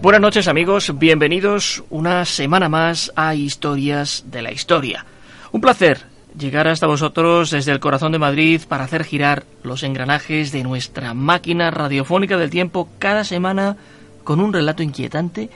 [0.00, 5.04] Buenas noches amigos, bienvenidos una semana más a Historias de la Historia.
[5.50, 6.02] Un placer
[6.38, 11.14] llegar hasta vosotros desde el corazón de Madrid para hacer girar los engranajes de nuestra
[11.14, 13.76] máquina radiofónica del tiempo cada semana
[14.22, 15.50] con un relato inquietante,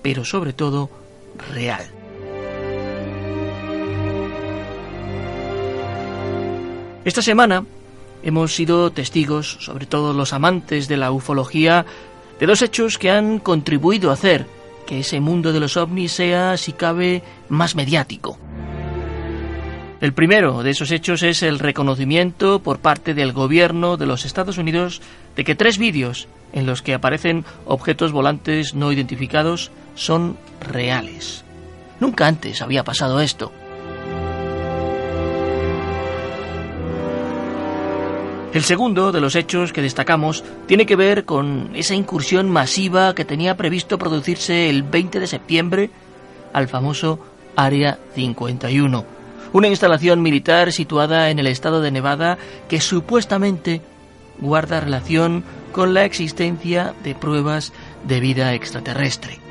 [0.00, 0.88] pero sobre todo
[1.52, 1.84] real.
[7.04, 7.66] Esta semana
[8.22, 11.84] hemos sido testigos, sobre todo los amantes de la ufología,
[12.38, 14.46] de dos hechos que han contribuido a hacer
[14.86, 18.38] que ese mundo de los ovnis sea, si cabe, más mediático.
[20.00, 24.58] El primero de esos hechos es el reconocimiento por parte del gobierno de los Estados
[24.58, 25.00] Unidos
[25.34, 31.44] de que tres vídeos en los que aparecen objetos volantes no identificados son reales.
[32.00, 33.50] Nunca antes había pasado esto.
[38.54, 43.24] El segundo de los hechos que destacamos tiene que ver con esa incursión masiva que
[43.24, 45.90] tenía previsto producirse el 20 de septiembre
[46.52, 47.18] al famoso
[47.56, 49.04] Área 51,
[49.52, 52.38] una instalación militar situada en el estado de Nevada
[52.68, 53.82] que supuestamente
[54.38, 55.42] guarda relación
[55.72, 57.72] con la existencia de pruebas
[58.06, 59.43] de vida extraterrestre.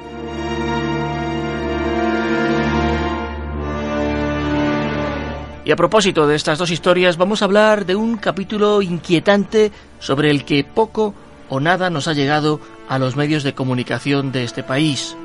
[5.66, 10.30] Y a propósito de estas dos historias, vamos a hablar de un capítulo inquietante sobre
[10.30, 11.14] el que poco
[11.48, 12.60] o nada nos ha llegado
[12.90, 15.16] a los medios de comunicación de este país.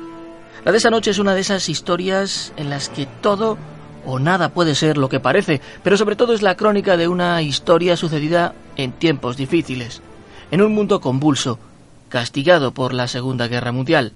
[0.63, 3.57] La de esa noche es una de esas historias en las que todo
[4.05, 7.41] o nada puede ser lo que parece, pero sobre todo es la crónica de una
[7.41, 10.01] historia sucedida en tiempos difíciles,
[10.51, 11.59] en un mundo convulso,
[12.07, 14.13] castigado por la Segunda Guerra Mundial.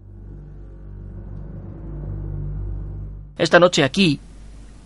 [3.37, 4.21] Esta noche aquí,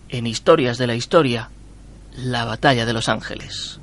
[0.08, 1.50] en Historias de la Historia,
[2.16, 3.80] la Batalla de los Ángeles.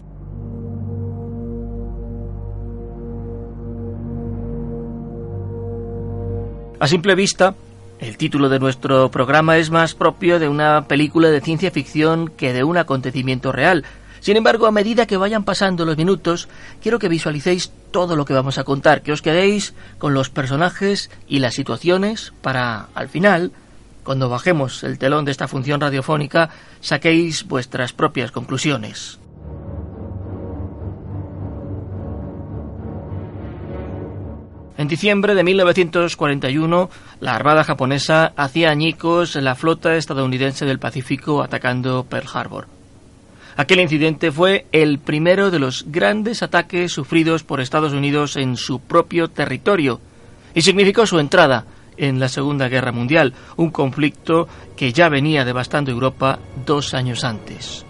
[6.79, 7.55] A simple vista,
[7.99, 12.53] el título de nuestro programa es más propio de una película de ciencia ficción que
[12.53, 13.85] de un acontecimiento real.
[14.19, 16.49] Sin embargo, a medida que vayan pasando los minutos,
[16.81, 21.09] quiero que visualicéis todo lo que vamos a contar, que os quedéis con los personajes
[21.27, 23.51] y las situaciones para, al final,
[24.05, 26.49] cuando bajemos el telón de esta función radiofónica,
[26.79, 29.19] saquéis vuestras propias conclusiones.
[34.77, 36.89] En diciembre de 1941,
[37.19, 42.67] la Armada japonesa hacía añicos la flota estadounidense del Pacífico atacando Pearl Harbor.
[43.57, 48.81] Aquel incidente fue el primero de los grandes ataques sufridos por Estados Unidos en su
[48.81, 49.99] propio territorio
[50.53, 51.65] y significó su entrada
[51.97, 57.85] en la Segunda Guerra Mundial, un conflicto que ya venía devastando Europa dos años antes.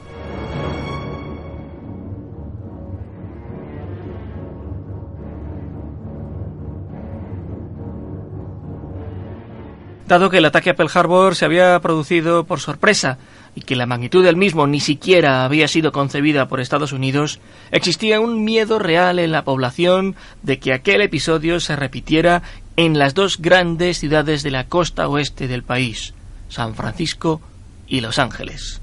[10.07, 13.17] Dado que el ataque a Pearl Harbor se había producido por sorpresa
[13.55, 17.39] y que la magnitud del mismo ni siquiera había sido concebida por Estados Unidos,
[17.71, 22.43] existía un miedo real en la población de que aquel episodio se repitiera
[22.77, 26.13] en las dos grandes ciudades de la costa oeste del país,
[26.49, 27.41] San Francisco
[27.87, 28.81] y Los Ángeles.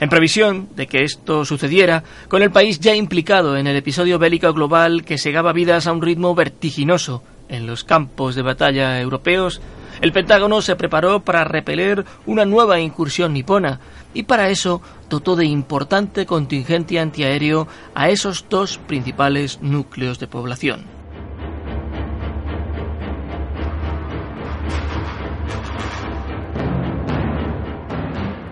[0.00, 4.52] En previsión de que esto sucediera, con el país ya implicado en el episodio bélico
[4.52, 9.60] global que segaba vidas a un ritmo vertiginoso en los campos de batalla europeos,
[10.00, 13.80] el Pentágono se preparó para repeler una nueva incursión nipona
[14.14, 20.98] y para eso dotó de importante contingente antiaéreo a esos dos principales núcleos de población.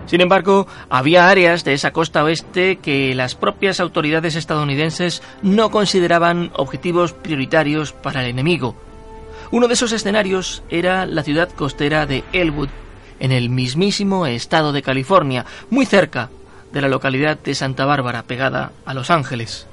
[0.07, 6.49] Sin embargo, había áreas de esa costa oeste que las propias autoridades estadounidenses no consideraban
[6.55, 8.86] objetivos prioritarios para el enemigo.
[9.49, 12.69] Uno de esos escenarios era la ciudad costera de Elwood,
[13.19, 16.29] en el mismísimo estado de California, muy cerca
[16.73, 19.67] de la localidad de Santa Bárbara, pegada a Los Ángeles.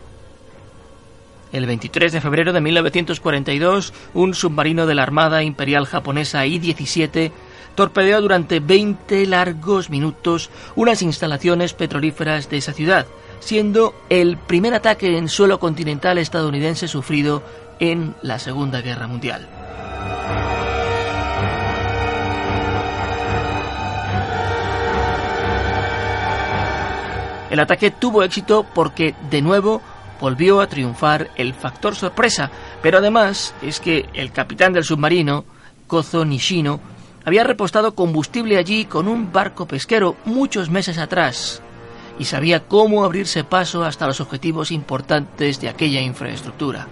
[1.53, 7.33] El 23 de febrero de 1942, un submarino de la Armada Imperial Japonesa I-17
[7.75, 13.07] torpedeó durante 20 largos minutos unas instalaciones petrolíferas de esa ciudad,
[13.41, 17.43] siendo el primer ataque en suelo continental estadounidense sufrido
[17.81, 19.64] en la Segunda Guerra Mundial.
[27.55, 29.81] El ataque tuvo éxito porque, de nuevo,
[30.21, 32.51] volvió a triunfar el factor sorpresa,
[32.83, 35.45] pero además es que el capitán del submarino,
[35.87, 36.81] Kozo Nishino,
[37.25, 41.63] había repostado combustible allí con un barco pesquero muchos meses atrás
[42.19, 46.89] y sabía cómo abrirse paso hasta los objetivos importantes de aquella infraestructura.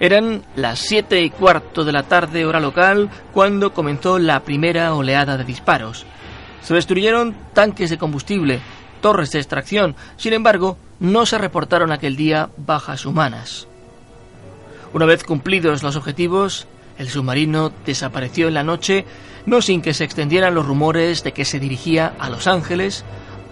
[0.00, 5.36] Eran las siete y cuarto de la tarde hora local cuando comenzó la primera oleada
[5.36, 6.06] de disparos.
[6.62, 8.60] Se destruyeron tanques de combustible,
[9.00, 13.66] torres de extracción, sin embargo, no se reportaron aquel día bajas humanas.
[14.92, 16.66] Una vez cumplidos los objetivos,
[16.98, 19.04] el submarino desapareció en la noche,
[19.46, 23.04] no sin que se extendieran los rumores de que se dirigía a Los Ángeles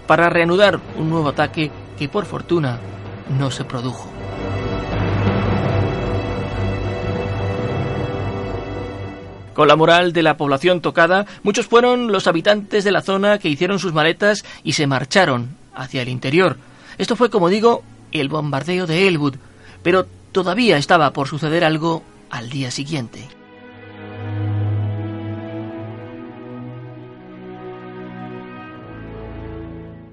[0.07, 2.79] para reanudar un nuevo ataque que por fortuna
[3.39, 4.16] no se produjo.
[9.57, 13.49] Con la moral de la población tocada, muchos fueron los habitantes de la zona que
[13.49, 16.59] hicieron sus maletas y se marcharon hacia el interior.
[16.99, 17.83] Esto fue, como digo,
[18.13, 19.37] el bombardeo de Elwood,
[19.83, 23.27] pero todavía estaba por suceder algo al día siguiente.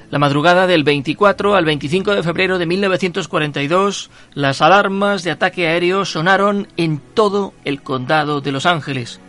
[0.10, 6.06] La madrugada del 24 al 25 de febrero de 1942, las alarmas de ataque aéreo
[6.06, 9.20] sonaron en todo el condado de Los Ángeles.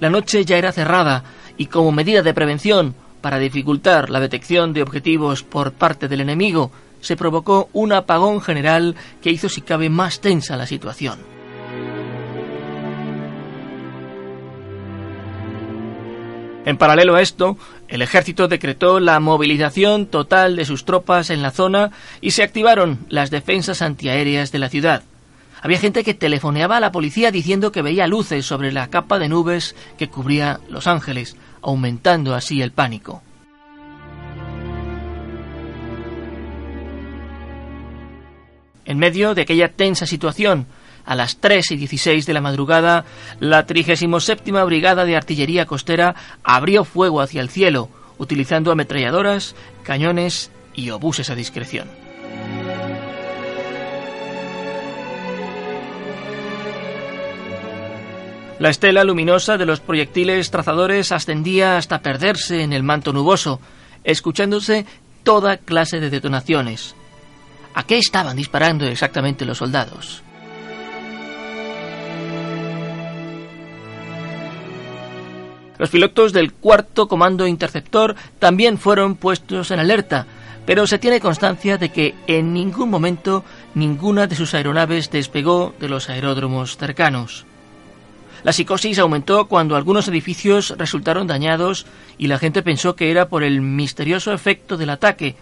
[0.00, 1.24] La noche ya era cerrada
[1.56, 6.70] y como medida de prevención para dificultar la detección de objetivos por parte del enemigo,
[7.00, 11.18] se provocó un apagón general que hizo si cabe más tensa la situación.
[16.64, 17.56] En paralelo a esto,
[17.88, 22.98] el ejército decretó la movilización total de sus tropas en la zona y se activaron
[23.08, 25.02] las defensas antiaéreas de la ciudad.
[25.62, 29.28] Había gente que telefoneaba a la policía diciendo que veía luces sobre la capa de
[29.28, 33.22] nubes que cubría Los Ángeles, aumentando así el pánico.
[38.84, 40.66] En medio de aquella tensa situación,
[41.04, 43.04] a las 3 y 16 de la madrugada,
[43.40, 50.90] la 37 Brigada de Artillería Costera abrió fuego hacia el cielo, utilizando ametralladoras, cañones y
[50.90, 52.07] obuses a discreción.
[58.58, 63.60] La estela luminosa de los proyectiles trazadores ascendía hasta perderse en el manto nuboso,
[64.04, 64.84] escuchándose
[65.22, 66.96] toda clase de detonaciones,
[67.78, 70.22] ¿A qué estaban disparando exactamente los soldados?
[75.78, 80.26] Los pilotos del cuarto comando interceptor también fueron puestos en alerta,
[80.66, 85.88] pero se tiene constancia de que en ningún momento ninguna de sus aeronaves despegó de
[85.88, 87.46] los aeródromos cercanos.
[88.44, 91.86] La psicosis aumentó cuando algunos edificios resultaron dañados
[92.18, 95.34] y la gente pensó que era por el misterioso efecto del ataque,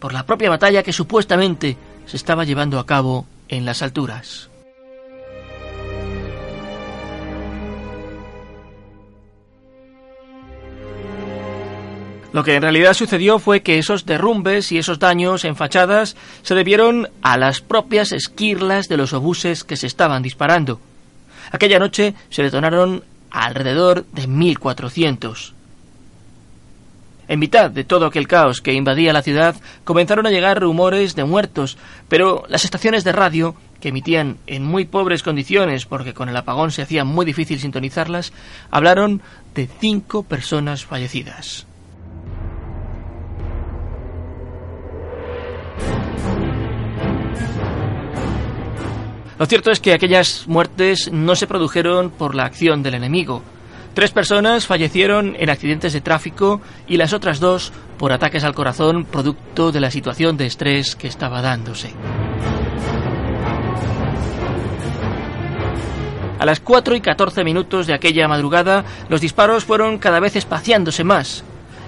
[0.00, 4.50] por la propia batalla que supuestamente se estaba llevando a cabo en las alturas.
[12.32, 16.54] Lo que en realidad sucedió fue que esos derrumbes y esos daños en fachadas se
[16.54, 20.78] debieron a las propias esquirlas de los obuses que se estaban disparando.
[21.52, 25.54] Aquella noche se detonaron alrededor de 1400.
[27.28, 31.24] En mitad de todo aquel caos que invadía la ciudad, comenzaron a llegar rumores de
[31.24, 31.76] muertos,
[32.08, 36.70] pero las estaciones de radio, que emitían en muy pobres condiciones porque con el apagón
[36.70, 38.32] se hacía muy difícil sintonizarlas,
[38.70, 39.22] hablaron
[39.54, 41.66] de cinco personas fallecidas.
[49.38, 53.42] Lo cierto es que aquellas muertes no se produjeron por la acción del enemigo.
[53.92, 59.04] Tres personas fallecieron en accidentes de tráfico y las otras dos por ataques al corazón
[59.04, 61.92] producto de la situación de estrés que estaba dándose.
[66.38, 71.02] A las 4 y 14 minutos de aquella madrugada, los disparos fueron cada vez espaciándose
[71.02, 71.44] más,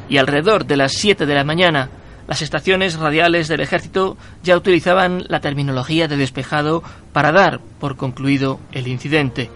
[0.08, 1.90] y alrededor de las 7 de la mañana,
[2.28, 8.60] las estaciones radiales del ejército ya utilizaban la terminología de despejado para dar por concluido
[8.70, 9.50] el incidente.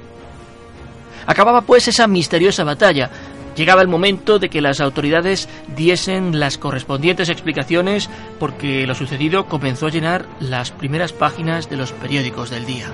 [1.26, 3.11] Acababa pues esa misteriosa batalla.
[3.55, 8.09] Llegaba el momento de que las autoridades diesen las correspondientes explicaciones
[8.41, 12.91] porque lo sucedido comenzó a llenar las primeras páginas de los periódicos del día.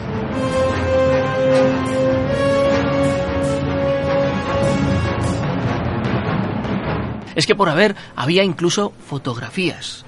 [7.38, 10.04] Es que por haber había incluso fotografías.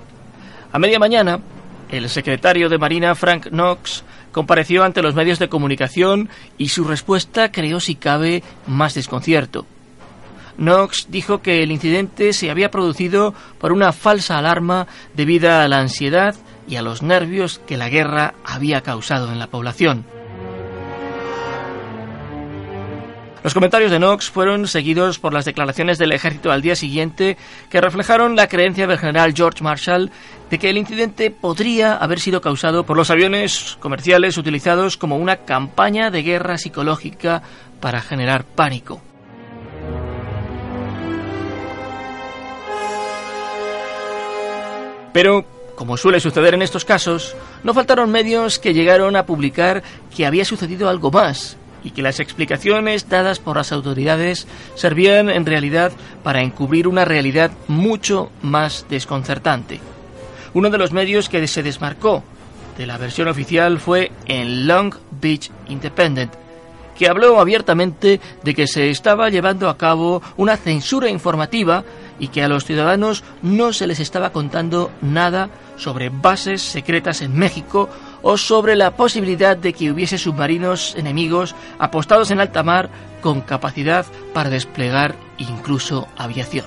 [0.73, 1.39] A media mañana,
[1.89, 7.53] el secretario de Marina Frank Knox compareció ante los medios de comunicación y su respuesta
[7.53, 9.65] creó, si cabe, más desconcierto.
[10.57, 15.79] Knox dijo que el incidente se había producido por una falsa alarma debida a la
[15.79, 16.35] ansiedad
[16.67, 20.05] y a los nervios que la guerra había causado en la población.
[23.43, 27.39] Los comentarios de Knox fueron seguidos por las declaraciones del ejército al día siguiente
[27.71, 30.11] que reflejaron la creencia del general George Marshall
[30.51, 35.39] de que el incidente podría haber sido causado por los aviones comerciales utilizados como una
[35.39, 37.43] campaña de guerra psicológica
[37.81, 39.01] para generar pánico.
[45.15, 49.83] Pero, como suele suceder en estos casos, no faltaron medios que llegaron a publicar
[50.15, 55.47] que había sucedido algo más y que las explicaciones dadas por las autoridades servían en
[55.47, 59.81] realidad para encubrir una realidad mucho más desconcertante.
[60.53, 62.25] Uno de los medios que se desmarcó
[62.77, 66.33] de la versión oficial fue en Long Beach Independent,
[66.97, 71.85] que habló abiertamente de que se estaba llevando a cabo una censura informativa
[72.19, 77.37] y que a los ciudadanos no se les estaba contando nada sobre bases secretas en
[77.37, 77.89] México
[78.23, 84.07] o sobre la posibilidad de que hubiese submarinos enemigos apostados en alta mar con capacidad
[84.33, 86.67] para desplegar incluso aviación.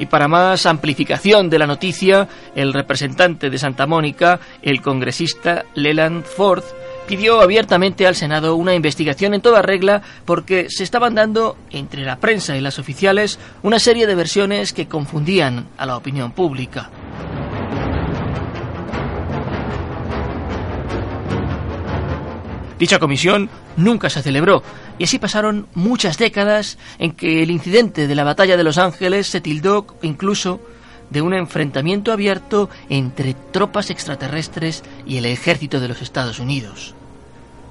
[0.00, 6.24] Y para más amplificación de la noticia, el representante de Santa Mónica, el congresista Leland
[6.24, 6.64] Ford,
[7.10, 12.20] pidió abiertamente al Senado una investigación en toda regla porque se estaban dando entre la
[12.20, 16.88] prensa y las oficiales una serie de versiones que confundían a la opinión pública.
[22.78, 24.62] Dicha comisión nunca se celebró
[24.96, 29.26] y así pasaron muchas décadas en que el incidente de la batalla de Los Ángeles
[29.26, 30.60] se tildó incluso
[31.10, 36.94] de un enfrentamiento abierto entre tropas extraterrestres y el ejército de los Estados Unidos.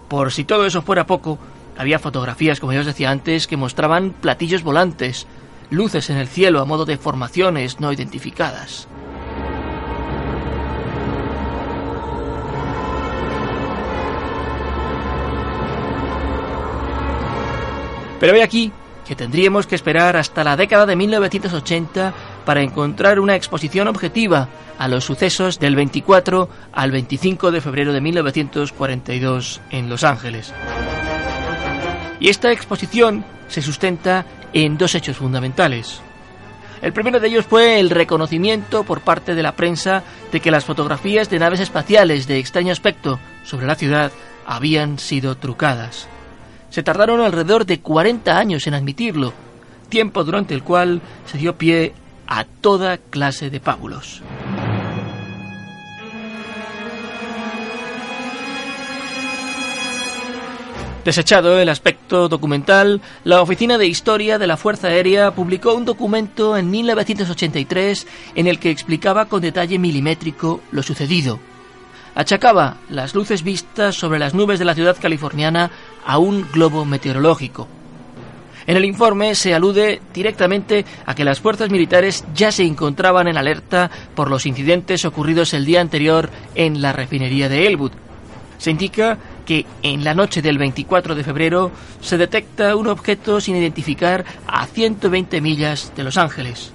[0.09, 1.37] Por si todo eso fuera poco,
[1.77, 5.27] había fotografías, como ya os decía antes, que mostraban platillos volantes,
[5.69, 8.87] luces en el cielo a modo de formaciones no identificadas.
[18.19, 18.71] Pero hay aquí
[19.07, 22.13] que tendríamos que esperar hasta la década de 1980
[22.45, 28.01] para encontrar una exposición objetiva a los sucesos del 24 al 25 de febrero de
[28.01, 30.53] 1942 en Los Ángeles.
[32.19, 36.01] Y esta exposición se sustenta en dos hechos fundamentales.
[36.81, 40.63] El primero de ellos fue el reconocimiento por parte de la prensa de que las
[40.63, 44.11] fotografías de naves espaciales de extraño aspecto sobre la ciudad
[44.45, 46.07] habían sido trucadas.
[46.69, 49.33] Se tardaron alrededor de 40 años en admitirlo,
[49.89, 51.93] tiempo durante el cual se dio pie
[52.29, 54.21] a toda clase de pábulos.
[61.03, 66.55] Desechado el aspecto documental, la Oficina de Historia de la Fuerza Aérea publicó un documento
[66.55, 68.05] en 1983
[68.35, 71.39] en el que explicaba con detalle milimétrico lo sucedido.
[72.13, 75.71] Achacaba las luces vistas sobre las nubes de la ciudad californiana
[76.05, 77.67] a un globo meteorológico.
[78.69, 83.35] En el informe se alude directamente a que las fuerzas militares ya se encontraban en
[83.35, 87.93] alerta por los incidentes ocurridos el día anterior en la refinería de Elwood.
[88.59, 93.55] Se indica que en la noche del 24 de febrero se detecta un objeto sin
[93.55, 96.71] identificar a 120 millas de Los Ángeles.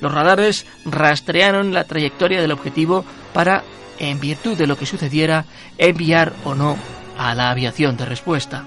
[0.00, 3.62] Los radares rastrearon la trayectoria del objetivo para,
[4.00, 5.44] en virtud de lo que sucediera,
[5.78, 6.76] enviar o no
[7.16, 8.64] a la aviación de respuesta.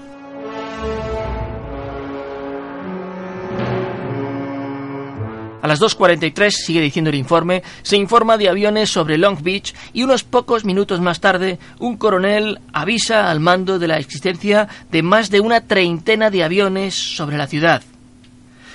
[5.64, 10.02] A las 2.43, sigue diciendo el informe, se informa de aviones sobre Long Beach y
[10.02, 15.30] unos pocos minutos más tarde, un coronel avisa al mando de la existencia de más
[15.30, 17.82] de una treintena de aviones sobre la ciudad.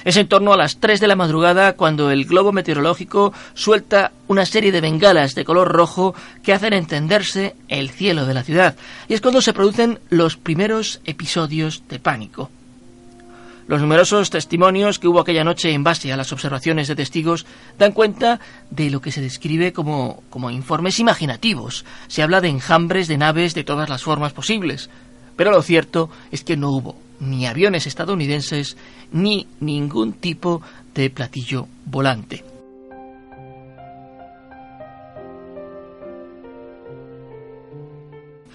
[0.04, 4.48] Es en torno a las 3 de la madrugada cuando el globo meteorológico suelta una
[4.48, 8.76] serie de bengalas de color rojo que hacen entenderse el cielo de la ciudad.
[9.08, 12.50] Y es cuando se producen los primeros episodios de pánico.
[13.70, 17.46] Los numerosos testimonios que hubo aquella noche en base a las observaciones de testigos
[17.78, 18.40] dan cuenta
[18.72, 21.86] de lo que se describe como, como informes imaginativos.
[22.08, 24.90] Se habla de enjambres de naves de todas las formas posibles.
[25.36, 28.76] Pero lo cierto es que no hubo ni aviones estadounidenses
[29.12, 30.64] ni ningún tipo
[30.96, 32.44] de platillo volante.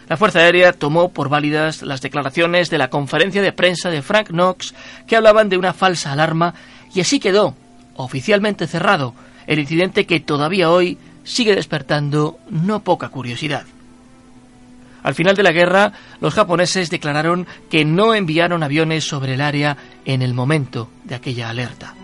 [0.08, 4.28] La Fuerza Aérea tomó por válidas las declaraciones de la conferencia de prensa de Frank
[4.28, 4.74] Knox
[5.06, 6.54] que hablaban de una falsa alarma
[6.94, 7.54] y así quedó
[7.96, 9.14] oficialmente cerrado
[9.46, 13.64] el incidente que todavía hoy sigue despertando no poca curiosidad.
[15.02, 19.76] Al final de la guerra, los japoneses declararon que no enviaron aviones sobre el área
[20.06, 21.94] en el momento de aquella alerta.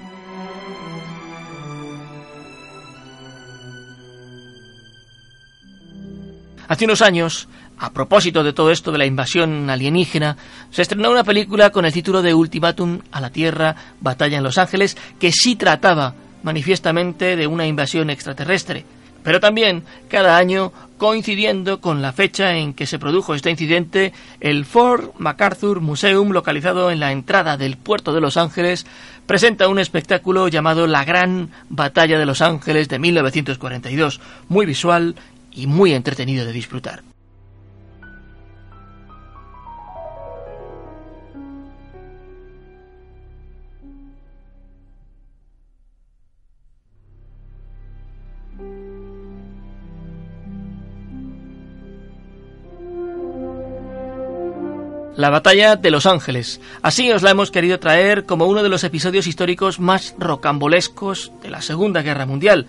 [6.69, 7.49] Hace unos años,
[7.81, 10.37] a propósito de todo esto de la invasión alienígena,
[10.71, 14.59] se estrenó una película con el título de Ultimátum a la Tierra, Batalla en Los
[14.59, 18.85] Ángeles, que sí trataba manifiestamente de una invasión extraterrestre,
[19.23, 24.67] pero también cada año coincidiendo con la fecha en que se produjo este incidente, el
[24.67, 28.87] Fort MacArthur Museum, localizado en la entrada del puerto de Los Ángeles,
[29.25, 35.15] presenta un espectáculo llamado La Gran Batalla de Los Ángeles de 1942, muy visual
[35.51, 37.03] y muy entretenido de disfrutar.
[55.21, 56.63] La batalla de Los Ángeles.
[56.81, 61.51] Así os la hemos querido traer como uno de los episodios históricos más rocambolescos de
[61.51, 62.67] la Segunda Guerra Mundial.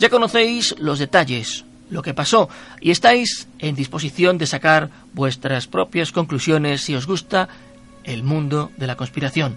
[0.00, 2.48] Ya conocéis los detalles, lo que pasó,
[2.80, 7.48] y estáis en disposición de sacar vuestras propias conclusiones si os gusta
[8.02, 9.56] el mundo de la conspiración.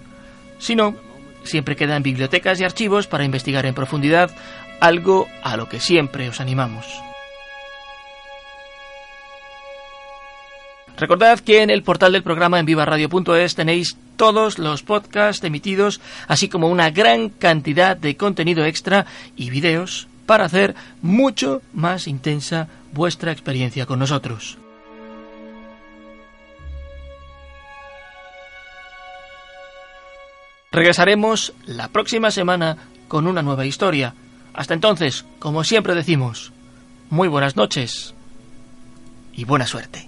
[0.60, 0.94] Si no,
[1.42, 4.30] siempre quedan bibliotecas y archivos para investigar en profundidad,
[4.78, 6.86] algo a lo que siempre os animamos.
[10.98, 16.48] Recordad que en el portal del programa en vivaradio.es tenéis todos los podcasts emitidos, así
[16.48, 19.06] como una gran cantidad de contenido extra
[19.36, 24.58] y vídeos para hacer mucho más intensa vuestra experiencia con nosotros.
[30.72, 34.14] Regresaremos la próxima semana con una nueva historia.
[34.52, 36.52] Hasta entonces, como siempre decimos,
[37.08, 38.14] muy buenas noches
[39.32, 40.07] y buena suerte.